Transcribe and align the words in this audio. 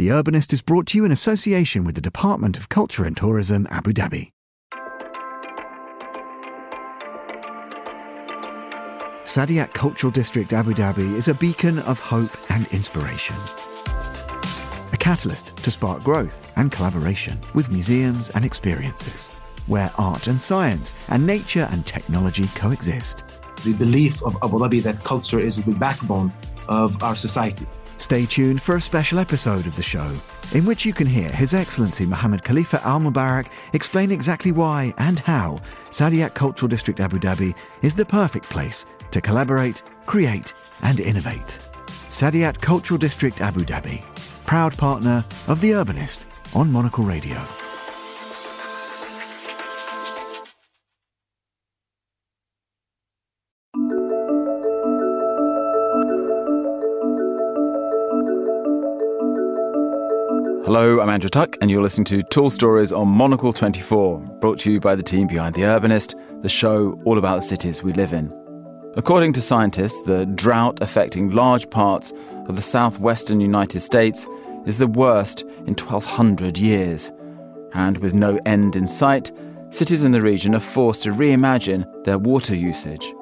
The 0.00 0.08
Urbanist 0.08 0.54
is 0.54 0.62
brought 0.62 0.86
to 0.86 0.96
you 0.96 1.04
in 1.04 1.12
association 1.12 1.84
with 1.84 1.94
the 1.94 2.00
Department 2.00 2.56
of 2.56 2.70
Culture 2.70 3.04
and 3.04 3.14
Tourism, 3.14 3.66
Abu 3.68 3.92
Dhabi. 3.92 4.30
Saadiyat 9.24 9.74
Cultural 9.74 10.10
District 10.10 10.54
Abu 10.54 10.72
Dhabi 10.72 11.16
is 11.16 11.28
a 11.28 11.34
beacon 11.34 11.80
of 11.80 12.00
hope 12.00 12.34
and 12.50 12.66
inspiration. 12.68 13.36
A 14.94 14.96
catalyst 14.98 15.54
to 15.58 15.70
spark 15.70 16.02
growth 16.02 16.50
and 16.56 16.72
collaboration 16.72 17.38
with 17.54 17.70
museums 17.70 18.30
and 18.30 18.42
experiences, 18.42 19.28
where 19.66 19.92
art 19.98 20.28
and 20.28 20.40
science 20.40 20.94
and 21.08 21.26
nature 21.26 21.68
and 21.72 21.84
technology 21.84 22.46
coexist. 22.54 23.22
The 23.64 23.74
belief 23.74 24.22
of 24.22 24.34
Abu 24.42 24.60
Dhabi 24.60 24.82
that 24.84 25.04
culture 25.04 25.40
is 25.40 25.62
the 25.62 25.72
backbone 25.72 26.32
of 26.70 27.02
our 27.02 27.14
society. 27.14 27.66
Stay 28.00 28.24
tuned 28.24 28.62
for 28.62 28.76
a 28.76 28.80
special 28.80 29.18
episode 29.18 29.66
of 29.66 29.76
the 29.76 29.82
show, 29.82 30.10
in 30.54 30.64
which 30.64 30.86
you 30.86 30.92
can 30.94 31.06
hear 31.06 31.28
His 31.28 31.52
Excellency 31.52 32.06
Mohammed 32.06 32.42
Khalifa 32.42 32.82
Al 32.84 32.98
Mubarak 32.98 33.48
explain 33.74 34.10
exactly 34.10 34.52
why 34.52 34.94
and 34.96 35.18
how 35.18 35.60
Saadiyat 35.90 36.32
Cultural 36.32 36.68
District 36.68 36.98
Abu 36.98 37.18
Dhabi 37.18 37.54
is 37.82 37.94
the 37.94 38.06
perfect 38.06 38.48
place 38.48 38.86
to 39.10 39.20
collaborate, 39.20 39.82
create, 40.06 40.54
and 40.80 40.98
innovate. 40.98 41.58
Saadiyat 42.08 42.58
Cultural 42.60 42.96
District 42.96 43.40
Abu 43.42 43.60
Dhabi, 43.60 44.02
proud 44.46 44.76
partner 44.78 45.22
of 45.46 45.60
The 45.60 45.72
Urbanist 45.72 46.24
on 46.54 46.72
Monocle 46.72 47.04
Radio. 47.04 47.46
Hello, 60.72 61.00
I'm 61.00 61.10
Andrew 61.10 61.28
Tuck, 61.28 61.56
and 61.60 61.68
you're 61.68 61.82
listening 61.82 62.04
to 62.04 62.22
Tall 62.22 62.48
Stories 62.48 62.92
on 62.92 63.08
Monocle 63.08 63.52
24, 63.52 64.18
brought 64.40 64.60
to 64.60 64.70
you 64.70 64.78
by 64.78 64.94
the 64.94 65.02
team 65.02 65.26
behind 65.26 65.56
The 65.56 65.62
Urbanist, 65.62 66.14
the 66.42 66.48
show 66.48 66.96
all 67.04 67.18
about 67.18 67.34
the 67.34 67.42
cities 67.42 67.82
we 67.82 67.92
live 67.92 68.12
in. 68.12 68.32
According 68.94 69.32
to 69.32 69.42
scientists, 69.42 70.00
the 70.04 70.26
drought 70.26 70.80
affecting 70.80 71.32
large 71.32 71.68
parts 71.70 72.12
of 72.46 72.54
the 72.54 72.62
southwestern 72.62 73.40
United 73.40 73.80
States 73.80 74.28
is 74.64 74.78
the 74.78 74.86
worst 74.86 75.42
in 75.66 75.74
1200 75.74 76.56
years. 76.56 77.10
And 77.74 77.98
with 77.98 78.14
no 78.14 78.38
end 78.46 78.76
in 78.76 78.86
sight, 78.86 79.32
cities 79.70 80.04
in 80.04 80.12
the 80.12 80.20
region 80.20 80.54
are 80.54 80.60
forced 80.60 81.02
to 81.02 81.10
reimagine 81.10 81.84
their 82.04 82.16
water 82.16 82.54
usage. 82.54 83.12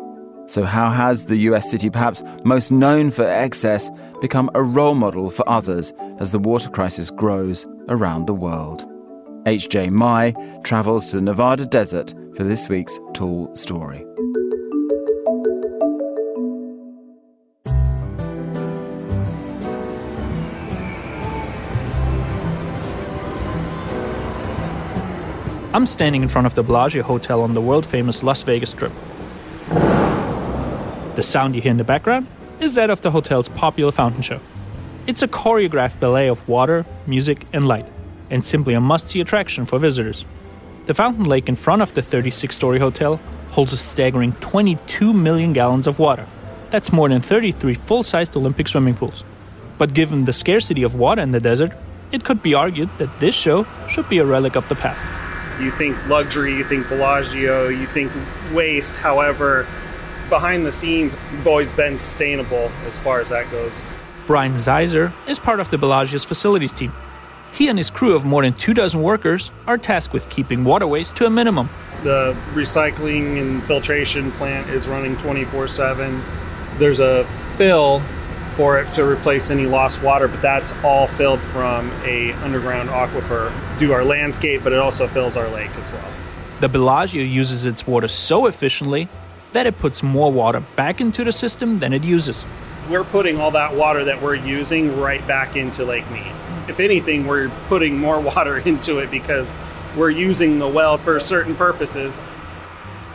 So, 0.48 0.64
how 0.64 0.91
has 0.91 1.27
the 1.27 1.36
US 1.50 1.70
city, 1.70 1.91
perhaps 1.91 2.22
most 2.42 2.72
known 2.72 3.10
for 3.10 3.24
excess, 3.24 3.91
become 4.22 4.50
a 4.55 4.62
role 4.62 4.94
model 4.94 5.28
for 5.28 5.46
others 5.46 5.92
as 6.20 6.32
the 6.32 6.38
water 6.38 6.70
crisis 6.70 7.10
grows 7.10 7.66
around 7.90 8.27
the 8.27 8.34
world? 8.34 8.86
H.J. 9.44 9.90
Mai 9.90 10.34
travels 10.64 11.10
to 11.10 11.16
the 11.16 11.22
Nevada 11.22 11.66
desert 11.66 12.14
for 12.34 12.44
this 12.44 12.66
week's 12.66 12.98
Tall 13.12 13.55
Story. 13.55 14.06
I'm 25.74 25.84
standing 25.84 26.22
in 26.22 26.28
front 26.28 26.46
of 26.46 26.55
the 26.55 26.62
Bellagio 26.62 27.02
Hotel 27.02 27.42
on 27.42 27.52
the 27.52 27.60
world 27.60 27.84
famous 27.84 28.22
Las 28.22 28.42
Vegas 28.44 28.70
Strip. 28.70 28.92
The 31.19 31.24
sound 31.24 31.56
you 31.56 31.61
hear 31.61 31.72
in 31.72 31.78
the 31.78 31.83
background 31.83 32.28
is 32.61 32.77
that 32.77 32.91
of 32.91 33.00
the 33.00 33.11
hotel's 33.11 33.48
popular 33.48 33.91
fountain 33.91 34.22
show. 34.22 34.38
It's 35.08 35.20
a 35.20 35.27
choreographed 35.27 35.98
ballet 35.98 36.28
of 36.28 36.47
water, 36.47 36.86
music, 37.08 37.44
and 37.52 37.66
light, 37.66 37.88
and 38.30 38.44
simply 38.44 38.74
a 38.74 38.80
must 38.80 39.08
see 39.08 39.20
attraction 39.20 39.66
for 39.66 39.80
visitors. 39.80 40.24
The 40.86 40.94
fountain 40.94 41.24
lake 41.24 41.48
in 41.48 41.56
front 41.56 41.83
of 41.83 41.92
the 41.92 42.02
36 42.02 42.55
story 42.55 42.78
hotel 42.78 43.20
holds 43.50 43.72
a 43.72 43.77
staggering 43.77 44.34
22 44.34 45.12
million 45.12 45.52
gallons 45.52 45.89
of 45.89 45.98
water. 45.98 46.24
That's 46.70 46.92
more 46.92 47.08
than 47.08 47.20
33 47.20 47.74
full 47.74 48.05
sized 48.05 48.36
Olympic 48.36 48.68
swimming 48.68 48.95
pools. 48.95 49.24
But 49.77 49.95
given 49.95 50.24
the 50.24 50.33
scarcity 50.33 50.85
of 50.85 50.95
water 50.95 51.23
in 51.23 51.33
the 51.33 51.40
desert, 51.40 51.73
it 52.12 52.23
could 52.23 52.42
be 52.42 52.55
argued 52.55 52.90
that 52.98 53.18
this 53.18 53.35
show 53.35 53.67
should 53.89 54.08
be 54.08 54.18
a 54.18 54.24
relic 54.24 54.55
of 54.55 54.68
the 54.68 54.77
past. 54.77 55.05
You 55.61 55.73
think 55.73 55.96
luxury, 56.06 56.55
you 56.55 56.62
think 56.62 56.89
Bellagio, 56.89 57.67
you 57.67 57.89
think 57.89 58.12
waste. 58.52 58.95
However, 58.95 59.67
behind 60.28 60.66
the 60.66 60.72
scenes, 60.72 61.16
we've 61.33 61.46
always 61.46 61.72
been 61.72 61.98
sustainable 61.98 62.70
as 62.86 62.98
far 62.98 63.20
as 63.20 63.28
that 63.30 63.50
goes. 63.50 63.84
Brian 64.27 64.55
Zeiser 64.55 65.12
is 65.27 65.39
part 65.39 65.61
of 65.61 65.70
the 65.70 65.78
Bellagio's 65.78 66.24
facilities 66.24 66.74
team. 66.74 66.92
He 67.52 67.68
and 67.68 67.78
his 67.78 67.90
crew 67.90 68.14
of 68.14 68.24
more 68.24 68.42
than 68.42 68.52
two 68.52 68.74
dozen 68.74 69.02
workers 69.02 69.50
are 69.67 69.78
tasked 69.78 70.12
with 70.12 70.28
keeping 70.28 70.64
water 70.64 70.86
waste 70.86 71.17
to 71.17 71.27
a 71.27 71.30
minimum. 71.30 71.70
The 72.02 72.36
recycling 72.52 73.40
and 73.40 73.64
filtration 73.64 74.30
plant 74.33 74.70
is 74.70 74.86
running 74.86 75.17
24 75.17 75.67
7. 75.67 76.22
There's 76.78 77.00
a 77.00 77.24
fill 77.56 78.02
for 78.50 78.78
it 78.78 78.92
to 78.92 79.05
replace 79.05 79.50
any 79.50 79.67
lost 79.67 80.02
water, 80.02 80.28
but 80.28 80.42
that's 80.42 80.72
all 80.84 81.06
filled 81.06 81.40
from 81.40 81.90
a 82.05 82.33
underground 82.34 82.90
aquifer. 82.90 83.52
Do 83.78 83.92
our 83.92 84.05
landscape, 84.05 84.62
but 84.62 84.72
it 84.72 84.78
also 84.78 85.08
fills 85.08 85.36
our 85.36 85.48
lake 85.48 85.74
as 85.77 85.92
well. 85.92 86.12
The 86.61 86.68
Bellagio 86.68 87.22
uses 87.22 87.64
its 87.64 87.86
water 87.86 88.08
so 88.08 88.46
efficiently 88.46 89.08
that 89.53 89.67
it 89.67 89.79
puts 89.79 90.03
more 90.03 90.31
water 90.33 90.61
back 90.77 91.01
into 91.01 91.25
the 91.25 91.33
system 91.33 91.79
than 91.79 91.92
it 91.92 92.05
uses. 92.05 92.45
We're 92.89 93.05
putting 93.05 93.41
all 93.41 93.51
that 93.53 93.75
water 93.75 94.05
that 94.05 94.23
we're 94.23 94.35
using 94.35 94.98
right 94.98 95.27
back 95.27 95.57
into 95.57 95.85
Lake 95.85 96.11
Mead. 96.11 96.33
If 96.69 96.81
anything, 96.81 97.27
we're 97.27 97.51
putting 97.67 97.98
more 97.98 98.20
water 98.33 98.59
into 98.59 98.98
it 98.98 99.11
because 99.11 99.55
we're 99.97 100.11
using 100.11 100.59
the 100.59 100.69
well 100.69 100.98
for 100.98 101.19
certain 101.20 101.55
purposes. 101.55 102.20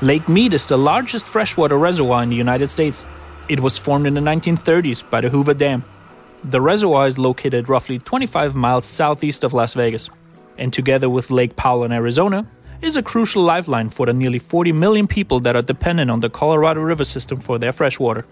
Lake 0.01 0.27
Mead 0.27 0.53
is 0.53 0.65
the 0.67 0.77
largest 0.77 1.27
freshwater 1.27 1.77
reservoir 1.77 2.23
in 2.23 2.29
the 2.29 2.35
United 2.35 2.69
States. 2.69 3.05
It 3.47 3.59
was 3.59 3.77
formed 3.77 4.05
in 4.05 4.15
the 4.15 4.21
1930s 4.21 5.09
by 5.09 5.21
the 5.21 5.29
Hoover 5.29 5.53
Dam. 5.53 5.85
The 6.43 6.59
reservoir 6.59 7.07
is 7.07 7.17
located 7.17 7.69
roughly 7.69 7.99
25 7.99 8.53
miles 8.53 8.85
southeast 8.85 9.45
of 9.45 9.53
Las 9.53 9.75
Vegas, 9.75 10.09
and 10.57 10.73
together 10.73 11.09
with 11.09 11.31
Lake 11.31 11.55
Powell 11.55 11.85
in 11.85 11.91
Arizona, 11.93 12.45
is 12.85 12.97
a 12.97 13.03
crucial 13.03 13.43
lifeline 13.43 13.89
for 13.89 14.05
the 14.05 14.13
nearly 14.13 14.39
40 14.39 14.71
million 14.71 15.07
people 15.07 15.39
that 15.41 15.55
are 15.55 15.61
dependent 15.61 16.11
on 16.11 16.19
the 16.19 16.29
Colorado 16.29 16.81
River 16.81 17.03
system 17.03 17.39
for 17.39 17.57
their 17.57 17.71
fresh 17.71 17.99
water. 17.99 18.25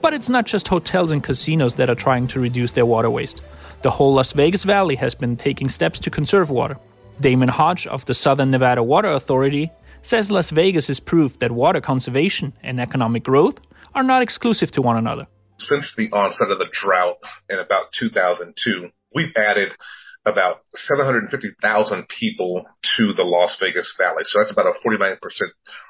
But 0.00 0.14
it's 0.14 0.30
not 0.30 0.46
just 0.46 0.68
hotels 0.68 1.12
and 1.12 1.22
casinos 1.22 1.74
that 1.74 1.90
are 1.90 1.94
trying 1.94 2.26
to 2.28 2.40
reduce 2.40 2.72
their 2.72 2.86
water 2.86 3.10
waste. 3.10 3.42
The 3.82 3.90
whole 3.90 4.14
Las 4.14 4.32
Vegas 4.32 4.64
Valley 4.64 4.96
has 4.96 5.14
been 5.14 5.36
taking 5.36 5.68
steps 5.68 5.98
to 6.00 6.10
conserve 6.10 6.50
water. 6.50 6.78
Damon 7.20 7.48
Hodge 7.48 7.86
of 7.86 8.06
the 8.06 8.14
Southern 8.14 8.50
Nevada 8.50 8.82
Water 8.82 9.10
Authority 9.10 9.70
says 10.02 10.30
Las 10.30 10.50
Vegas 10.50 10.88
is 10.88 11.00
proof 11.00 11.38
that 11.38 11.52
water 11.52 11.80
conservation 11.80 12.54
and 12.62 12.80
economic 12.80 13.22
growth 13.22 13.60
are 13.94 14.02
not 14.02 14.22
exclusive 14.22 14.70
to 14.70 14.82
one 14.82 14.96
another. 14.96 15.26
Since 15.58 15.94
the 15.96 16.10
onset 16.12 16.50
of 16.50 16.58
the 16.58 16.70
drought 16.72 17.18
in 17.50 17.58
about 17.58 17.92
2002, 17.92 18.88
we've 19.14 19.36
added 19.36 19.76
about 20.26 20.60
750,000 20.74 22.06
people 22.08 22.66
to 22.96 23.12
the 23.14 23.24
Las 23.24 23.56
Vegas 23.60 23.94
Valley. 23.98 24.22
So 24.24 24.38
that's 24.38 24.52
about 24.52 24.66
a 24.66 24.78
49% 24.86 25.18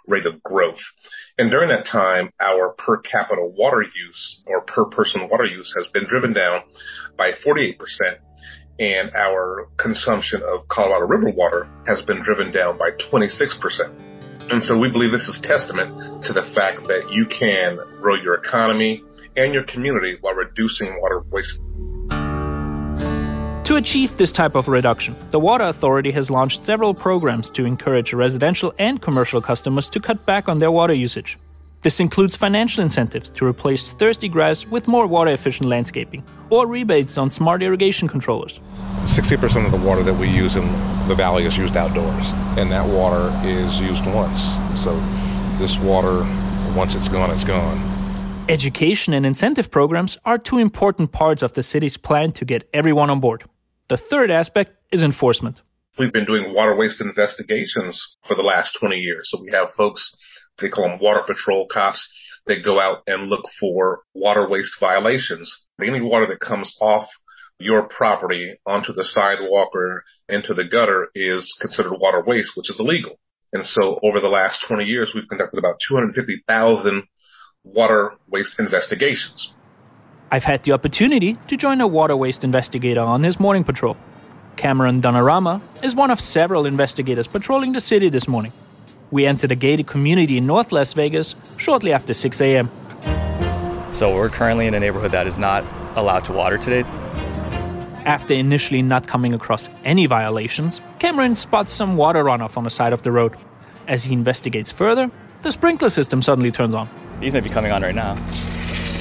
rate 0.07 0.27
of 0.27 0.43
growth. 0.43 0.81
And 1.37 1.51
during 1.51 1.69
that 1.71 1.87
time, 1.87 2.31
our 2.41 2.75
per 2.79 2.99
capita 2.99 3.43
water 3.43 3.83
use 3.83 4.43
or 4.47 4.63
per 4.63 4.87
person 4.87 5.29
water 5.29 5.45
use 5.45 5.75
has 5.77 5.89
been 5.89 6.07
driven 6.07 6.33
down 6.33 6.63
by 7.17 7.33
48% 7.33 7.77
and 8.79 9.11
our 9.15 9.69
consumption 9.77 10.43
of 10.43 10.67
Colorado 10.69 11.07
River 11.07 11.31
water 11.31 11.69
has 11.87 12.03
been 12.03 12.23
driven 12.23 12.51
down 12.51 12.79
by 12.79 12.91
26%. 12.93 14.51
And 14.51 14.65
so 14.65 14.79
we 14.79 14.91
believe 14.91 15.13
this 15.13 15.29
is 15.29 15.39
testament 15.43 16.25
to 16.25 16.33
the 16.33 16.43
fact 16.55 16.89
that 16.89 17.13
you 17.13 17.27
can 17.27 17.77
grow 18.01 18.15
your 18.17 18.35
economy 18.35 19.05
and 19.37 19.53
your 19.53 19.65
community 19.65 20.17
while 20.21 20.35
reducing 20.35 20.99
water 21.01 21.23
waste. 21.31 21.61
To 23.71 23.77
achieve 23.77 24.17
this 24.17 24.33
type 24.33 24.57
of 24.57 24.67
reduction, 24.67 25.15
the 25.31 25.39
Water 25.39 25.63
Authority 25.63 26.11
has 26.11 26.29
launched 26.29 26.65
several 26.65 26.93
programs 26.93 27.53
to 27.53 27.65
encourage 27.65 28.13
residential 28.13 28.75
and 28.81 29.01
commercial 29.01 29.41
customers 29.41 29.89
to 29.91 30.01
cut 30.01 30.27
back 30.27 30.49
on 30.49 30.59
their 30.59 30.73
water 30.73 30.93
usage. 30.93 31.39
This 31.83 32.01
includes 32.01 32.35
financial 32.35 32.83
incentives 32.83 33.31
to 33.31 33.47
replace 33.47 33.93
thirsty 33.93 34.29
grass 34.29 34.67
with 34.67 34.89
more 34.89 35.07
water 35.07 35.31
efficient 35.31 35.69
landscaping, 35.69 36.25
or 36.51 36.67
rebates 36.67 37.17
on 37.17 37.31
smart 37.31 37.63
irrigation 37.63 38.09
controllers. 38.09 38.61
60% 39.05 39.65
of 39.65 39.71
the 39.71 39.87
water 39.89 40.03
that 40.03 40.15
we 40.15 40.29
use 40.29 40.57
in 40.57 40.67
the 41.07 41.15
valley 41.15 41.45
is 41.45 41.57
used 41.57 41.77
outdoors, 41.77 42.27
and 42.59 42.73
that 42.73 42.85
water 42.85 43.31
is 43.45 43.81
used 43.81 44.05
once. 44.07 44.47
So, 44.83 44.99
this 45.59 45.79
water, 45.79 46.27
once 46.75 46.97
it's 46.97 47.09
gone, 47.09 47.31
it's 47.31 47.45
gone. 47.45 47.79
Education 48.49 49.15
and 49.15 49.25
incentive 49.25 49.71
programs 49.71 50.19
are 50.25 50.39
two 50.39 50.59
important 50.59 51.13
parts 51.13 51.41
of 51.41 51.53
the 51.53 51.63
city's 51.63 51.97
plan 51.97 52.33
to 52.33 52.45
get 52.45 52.69
everyone 52.73 53.09
on 53.09 53.21
board. 53.21 53.45
The 53.91 53.97
third 53.97 54.31
aspect 54.31 54.71
is 54.93 55.03
enforcement. 55.03 55.63
We've 55.99 56.13
been 56.13 56.25
doing 56.25 56.55
water 56.55 56.77
waste 56.77 57.01
investigations 57.01 58.17
for 58.25 58.37
the 58.37 58.43
last 58.43 58.79
20 58.79 58.95
years. 58.95 59.29
So 59.29 59.43
we 59.43 59.51
have 59.51 59.71
folks, 59.77 60.15
they 60.61 60.69
call 60.69 60.89
them 60.89 61.01
water 61.03 61.23
patrol 61.27 61.67
cops. 61.67 62.01
They 62.47 62.63
go 62.63 62.79
out 62.79 62.99
and 63.09 63.27
look 63.27 63.47
for 63.59 64.03
water 64.15 64.49
waste 64.49 64.79
violations. 64.79 65.67
Any 65.83 66.01
water 66.01 66.29
that 66.29 66.39
comes 66.39 66.73
off 66.81 67.09
your 67.59 67.89
property 67.89 68.61
onto 68.65 68.93
the 68.93 69.03
sidewalk 69.03 69.71
or 69.75 70.05
into 70.29 70.55
the 70.55 70.69
gutter 70.69 71.09
is 71.17 71.53
considered 71.61 71.99
water 71.99 72.23
waste, 72.25 72.53
which 72.55 72.71
is 72.71 72.79
illegal. 72.79 73.19
And 73.53 73.67
so 73.67 73.99
over 74.05 74.21
the 74.21 74.29
last 74.29 74.65
20 74.69 74.85
years, 74.85 75.11
we've 75.17 75.29
conducted 75.29 75.59
about 75.59 75.81
250,000 75.89 77.09
water 77.65 78.13
waste 78.29 78.55
investigations. 78.61 79.53
I've 80.33 80.45
had 80.45 80.63
the 80.63 80.73
opportunity 80.73 81.35
to 81.49 81.57
join 81.57 81.81
a 81.81 81.89
water 81.89 82.17
waste 82.17 82.45
investigator 82.45 83.01
on 83.01 83.25
his 83.25 83.41
morning 83.41 83.65
patrol. 83.65 83.97
Cameron 84.55 85.03
Donarama 85.03 85.61
is 85.83 85.97
one 85.97 86.13
of 86.13 86.21
several 86.21 86.67
investigators 86.67 87.27
patrolling 87.27 87.73
the 87.73 87.81
city 87.81 88.09
this 88.09 88.29
morning. 88.29 88.53
We 89.11 89.27
entered 89.27 89.51
a 89.51 89.57
gated 89.57 89.89
community 89.89 90.39
in 90.39 90.47
North 90.47 90.71
Las 90.71 90.93
Vegas 90.93 91.35
shortly 91.57 91.93
after 91.93 92.15
6 92.15 92.41
a.m. 92.43 92.71
So 93.93 94.15
we're 94.15 94.29
currently 94.29 94.69
in 94.69 94.75
a 94.75 94.79
neighborhood 94.79 95.11
that 95.11 95.27
is 95.27 95.37
not 95.37 95.65
allowed 95.97 96.25
to 96.27 96.33
water 96.33 96.59
today. 96.59 96.83
After 98.05 98.35
initially 98.35 98.83
not 98.83 99.09
coming 99.09 99.35
across 99.35 99.69
any 99.85 100.07
violations, 100.07 100.81
Cameron 101.01 101.35
spots 101.35 101.73
some 101.73 101.97
water 101.97 102.23
runoff 102.23 102.57
on 102.57 102.63
the 102.63 102.71
side 102.71 102.93
of 102.93 103.03
the 103.03 103.11
road. 103.11 103.35
As 103.89 104.05
he 104.05 104.13
investigates 104.13 104.71
further, 104.71 105.11
the 105.43 105.51
sprinkler 105.51 105.89
system 105.89 106.23
suddenly 106.23 106.53
turns 106.53 106.75
on. 106.75 106.89
These 107.19 107.35
may 107.35 107.41
be 107.41 107.51
coming 107.51 107.73
on 107.73 107.83
right 107.83 107.95
now. 107.95 108.15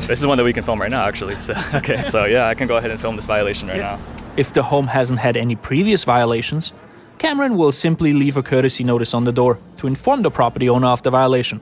This 0.09 0.19
is 0.19 0.25
one 0.25 0.37
that 0.39 0.43
we 0.43 0.53
can 0.53 0.63
film 0.63 0.81
right 0.81 0.89
now, 0.89 1.05
actually. 1.05 1.39
So, 1.39 1.53
okay, 1.75 2.03
so 2.07 2.25
yeah, 2.25 2.47
I 2.47 2.55
can 2.55 2.67
go 2.67 2.77
ahead 2.77 2.89
and 2.89 2.99
film 2.99 3.15
this 3.15 3.25
violation 3.25 3.67
right 3.67 3.77
now. 3.77 3.99
If 4.37 4.53
the 4.53 4.63
home 4.63 4.87
hasn't 4.87 5.19
had 5.19 5.37
any 5.37 5.55
previous 5.55 6.03
violations, 6.03 6.73
Cameron 7.19 7.55
will 7.57 7.71
simply 7.71 8.13
leave 8.13 8.35
a 8.35 8.41
courtesy 8.41 8.83
notice 8.83 9.13
on 9.13 9.25
the 9.25 9.31
door 9.31 9.59
to 9.77 9.85
inform 9.85 10.23
the 10.23 10.31
property 10.31 10.67
owner 10.67 10.87
of 10.87 11.03
the 11.03 11.11
violation. 11.11 11.61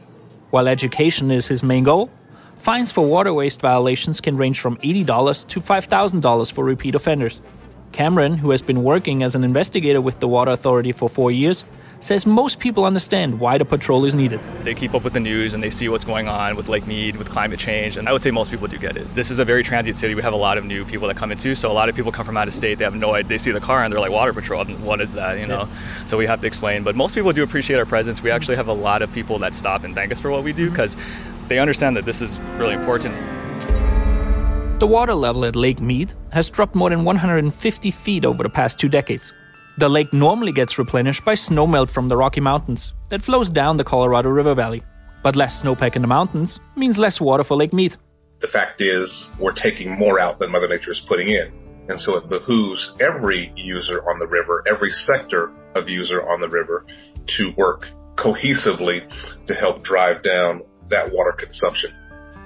While 0.50 0.68
education 0.68 1.30
is 1.30 1.48
his 1.48 1.62
main 1.62 1.84
goal, 1.84 2.10
Fines 2.58 2.92
for 2.92 3.06
water 3.06 3.34
waste 3.34 3.62
violations 3.62 4.20
can 4.20 4.36
range 4.36 4.60
from 4.60 4.78
$80 4.78 5.48
to 5.48 5.62
$5,000 5.62 6.52
for 6.52 6.66
repeat 6.66 6.96
offenders. 6.96 7.40
Cameron, 7.98 8.38
who 8.38 8.52
has 8.52 8.62
been 8.62 8.84
working 8.84 9.24
as 9.24 9.34
an 9.34 9.44
investigator 9.44 10.00
with 10.00 10.20
the 10.20 10.28
Water 10.28 10.52
Authority 10.52 10.92
for 10.92 11.10
four 11.10 11.32
years, 11.32 11.66
says 12.00 12.28
most 12.28 12.60
people 12.60 12.86
understand 12.86 13.40
why 13.40 13.58
the 13.58 13.66
patrol 13.66 14.06
is 14.06 14.14
needed. 14.14 14.40
They 14.62 14.76
keep 14.76 14.94
up 14.94 15.04
with 15.04 15.14
the 15.14 15.20
news 15.20 15.56
and 15.56 15.64
they 15.64 15.72
see 15.72 15.90
what's 15.90 16.06
going 16.06 16.28
on 16.28 16.56
with 16.56 16.70
Lake 16.70 16.86
Mead, 16.86 17.16
with 17.16 17.28
climate 17.28 17.58
change, 17.60 17.98
and 17.98 18.08
I 18.08 18.14
would 18.14 18.22
say 18.22 18.30
most 18.30 18.52
people 18.52 18.68
do 18.68 18.78
get 18.78 18.98
it. 18.98 19.16
This 19.16 19.32
is 19.32 19.40
a 19.40 19.46
very 19.46 19.64
transient 19.64 19.98
city. 19.98 20.14
We 20.14 20.22
have 20.22 20.34
a 20.34 20.36
lot 20.38 20.60
of 20.60 20.64
new 20.64 20.86
people 20.86 21.08
that 21.08 21.18
come 21.18 21.32
into, 21.32 21.56
so 21.56 21.72
a 21.72 21.74
lot 21.74 21.90
of 21.90 21.96
people 21.96 22.12
come 22.12 22.24
from 22.24 22.38
out 22.38 22.48
of 22.48 22.54
state. 22.54 22.78
They 22.78 22.84
have 22.84 22.96
no 22.96 23.16
idea. 23.16 23.30
They 23.30 23.40
see 23.40 23.50
the 23.50 23.60
car 23.60 23.84
and 23.84 23.92
they're 23.92 24.00
like, 24.00 24.12
Water 24.12 24.32
Patrol, 24.32 24.66
what 24.66 25.02
is 25.02 25.14
that, 25.14 25.40
you 25.40 25.48
know? 25.48 25.62
Yeah. 25.62 26.06
So 26.06 26.20
we 26.20 26.28
have 26.28 26.40
to 26.42 26.46
explain. 26.46 26.84
But 26.84 26.96
most 26.96 27.16
people 27.16 27.34
do 27.34 27.42
appreciate 27.42 27.78
our 27.78 27.86
presence. 27.88 28.22
We 28.22 28.30
actually 28.30 28.58
have 28.58 28.68
a 28.68 28.74
lot 28.74 29.02
of 29.02 29.12
people 29.12 29.40
that 29.40 29.56
stop 29.56 29.84
and 29.84 29.96
thank 29.96 30.12
us 30.12 30.20
for 30.20 30.30
what 30.30 30.44
we 30.44 30.54
do 30.54 30.66
mm-hmm. 30.66 30.74
because 30.76 30.96
they 31.48 31.58
understand 31.58 31.98
that 31.98 32.06
this 32.06 32.22
is 32.22 32.38
really 32.60 32.76
important. 32.76 33.16
The 34.80 34.86
water 34.86 35.16
level 35.16 35.44
at 35.46 35.56
Lake 35.56 35.82
Mead 35.82 36.14
has 36.32 36.50
dropped 36.50 36.76
more 36.76 36.92
than 36.92 37.04
150 37.04 37.90
feet 37.90 38.24
over 38.24 38.44
the 38.44 38.50
past 38.50 38.80
two 38.80 38.88
decades. 38.88 39.34
The 39.80 39.90
lake 39.90 40.14
normally 40.14 40.52
gets 40.52 40.78
replenished 40.78 41.26
by 41.26 41.34
snowmelt 41.34 41.90
from 41.90 42.10
the 42.10 42.16
Rocky 42.16 42.42
Mountains 42.42 42.94
that 43.10 43.24
flows 43.24 43.50
down 43.50 43.78
the 43.78 43.84
Colorado 43.84 44.30
River 44.30 44.54
Valley. 44.54 44.84
But 45.24 45.36
less 45.36 45.64
snowpack 45.64 45.96
in 45.96 46.04
the 46.04 46.08
mountains 46.08 46.60
means 46.76 47.00
less 47.00 47.20
water 47.20 47.44
for 47.44 47.58
Lake 47.58 47.74
Mead. 47.74 47.96
The 48.40 48.50
fact 48.50 48.80
is, 48.80 49.32
we're 49.40 49.56
taking 49.56 49.98
more 49.98 50.20
out 50.20 50.38
than 50.38 50.52
Mother 50.52 50.68
Nature 50.68 50.92
is 50.92 51.00
putting 51.08 51.30
in. 51.30 51.52
And 51.90 52.00
so 52.00 52.16
it 52.16 52.30
behooves 52.30 52.94
every 53.00 53.52
user 53.56 54.08
on 54.08 54.20
the 54.20 54.28
river, 54.28 54.64
every 54.68 54.92
sector 54.92 55.52
of 55.74 55.90
user 55.90 56.22
on 56.22 56.40
the 56.40 56.50
river, 56.50 56.86
to 57.38 57.52
work 57.58 57.88
cohesively 58.16 59.02
to 59.48 59.56
help 59.56 59.84
drive 59.84 60.22
down 60.22 60.62
that 60.92 61.12
water 61.12 61.32
consumption. 61.32 61.92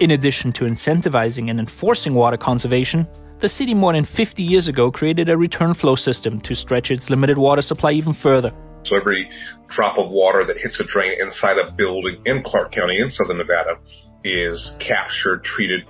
In 0.01 0.09
addition 0.09 0.51
to 0.53 0.65
incentivizing 0.65 1.51
and 1.51 1.59
enforcing 1.59 2.15
water 2.15 2.35
conservation, 2.35 3.07
the 3.37 3.47
city 3.47 3.75
more 3.75 3.93
than 3.93 4.03
50 4.03 4.41
years 4.41 4.67
ago 4.67 4.89
created 4.89 5.29
a 5.29 5.37
return 5.37 5.75
flow 5.75 5.93
system 5.93 6.41
to 6.41 6.55
stretch 6.55 6.89
its 6.89 7.11
limited 7.11 7.37
water 7.37 7.61
supply 7.61 7.91
even 7.91 8.11
further. 8.11 8.51
So 8.81 8.97
every 8.97 9.29
drop 9.69 9.99
of 9.99 10.09
water 10.09 10.43
that 10.43 10.57
hits 10.57 10.79
a 10.79 10.85
drain 10.85 11.21
inside 11.21 11.59
a 11.59 11.71
building 11.73 12.19
in 12.25 12.41
Clark 12.41 12.71
County 12.71 12.99
in 12.99 13.11
southern 13.11 13.37
Nevada 13.37 13.77
is 14.23 14.75
captured, 14.79 15.43
treated, 15.43 15.85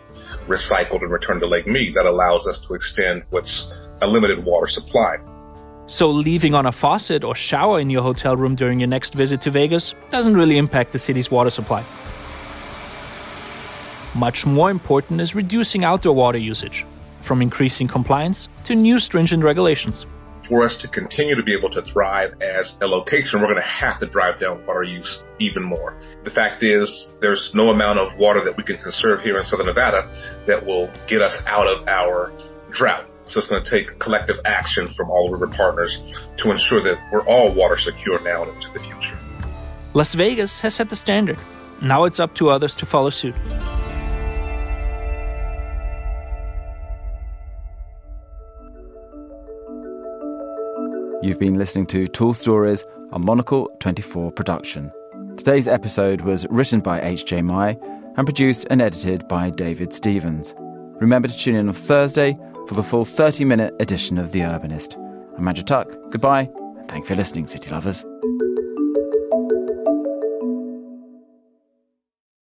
recycled, 0.46 1.04
and 1.04 1.10
returned 1.10 1.40
to 1.40 1.48
Lake 1.48 1.66
Mead. 1.66 1.96
That 1.96 2.06
allows 2.06 2.46
us 2.48 2.60
to 2.68 2.74
extend 2.74 3.24
what's 3.30 3.72
a 4.02 4.08
limited 4.08 4.44
water 4.44 4.68
supply. 4.68 5.20
So 5.88 6.10
leaving 6.10 6.54
on 6.54 6.66
a 6.66 6.74
faucet 6.74 7.24
or 7.24 7.34
shower 7.34 7.80
in 7.80 7.90
your 7.90 8.02
hotel 8.02 8.36
room 8.36 8.56
during 8.56 8.82
your 8.82 8.90
next 8.90 9.14
visit 9.14 9.40
to 9.44 9.52
Vegas 9.52 9.96
doesn't 10.10 10.36
really 10.36 10.58
impact 10.58 10.92
the 10.92 11.00
city's 11.00 11.32
water 11.32 11.50
supply. 11.50 11.86
Much 14.16 14.46
more 14.46 14.70
important 14.70 15.22
is 15.22 15.34
reducing 15.34 15.86
outdoor 15.86 16.14
water 16.14 16.38
usage, 16.38 16.86
from 17.22 17.42
increasing 17.42 17.88
compliance 17.88 18.50
to 18.66 18.76
new 18.76 19.00
stringent 19.00 19.42
regulations. 19.42 20.06
For 20.50 20.66
us 20.66 20.76
to 20.82 20.90
continue 20.90 21.34
to 21.34 21.44
be 21.44 21.56
able 21.58 21.70
to 21.70 21.82
thrive 21.82 22.34
as 22.42 22.76
a 22.82 22.88
location, 22.88 23.40
we're 23.40 23.48
going 23.48 23.62
to 23.62 23.62
have 23.62 24.00
to 24.00 24.06
drive 24.06 24.42
down 24.42 24.66
water 24.66 24.84
use 24.84 25.22
even 25.40 25.64
more. 25.64 25.96
The 26.26 26.30
fact 26.30 26.62
is, 26.62 27.14
there's 27.22 27.52
no 27.54 27.70
amount 27.70 28.00
of 28.00 28.18
water 28.18 28.44
that 28.44 28.58
we 28.58 28.64
can 28.64 28.76
conserve 28.80 29.22
here 29.22 29.40
in 29.40 29.46
Southern 29.46 29.68
Nevada 29.68 30.14
that 30.46 30.66
will 30.66 30.92
get 31.08 31.22
us 31.22 31.42
out 31.48 31.68
of 31.68 31.88
our 31.88 32.34
drought. 32.72 33.06
So 33.24 33.40
it's 33.40 33.48
going 33.48 33.64
to 33.64 33.70
take 33.70 33.98
collective 34.00 34.42
action 34.44 34.88
from 34.88 35.10
all 35.10 35.32
river 35.32 35.48
partners 35.48 35.98
to 36.40 36.52
ensure 36.52 36.82
that 36.82 36.98
we're 37.14 37.26
all 37.26 37.54
water 37.54 37.78
secure 37.78 38.20
now 38.24 38.44
and 38.44 38.52
into 38.56 38.70
the 38.74 38.80
future. 38.80 39.18
Las 39.94 40.16
Vegas 40.16 40.60
has 40.60 40.76
set 40.76 40.90
the 40.90 40.98
standard. 40.98 41.38
Now 41.82 42.04
it's 42.04 42.20
up 42.20 42.36
to 42.36 42.50
others 42.50 42.76
to 42.78 42.86
follow 42.86 43.10
suit. 43.10 43.36
You've 51.22 51.38
been 51.38 51.60
listening 51.60 51.86
to 51.88 52.08
Tall 52.08 52.34
Stories, 52.34 52.84
a 53.12 53.20
Monocle 53.20 53.70
24 53.80 54.32
production. 54.32 54.92
Today's 55.38 55.68
episode 55.68 56.22
was 56.22 56.48
written 56.50 56.80
by 56.80 57.00
H.J. 57.00 57.44
Mai 57.44 57.78
and 58.18 58.26
produced 58.26 58.66
and 58.72 58.82
edited 58.82 59.28
by 59.28 59.52
David 59.52 59.94
Stevens. 59.94 60.56
Remember 60.58 61.28
to 61.28 61.38
tune 61.38 61.56
in 61.56 61.68
on 61.68 61.76
Thursday 61.76 62.36
for 62.68 62.74
the 62.74 62.82
full 62.82 63.06
30 63.06 63.46
minute 63.46 63.76
edition 63.80 64.18
of 64.18 64.32
The 64.32 64.40
Urbanist. 64.40 64.98
I'm 65.38 65.48
Andrew 65.48 65.64
Tuck. 65.64 65.96
Goodbye, 66.10 66.50
and 66.80 66.90
thank 66.90 67.04
you 67.04 67.10
for 67.10 67.16
listening, 67.16 67.46
City 67.46 67.70
Lovers. 67.70 68.04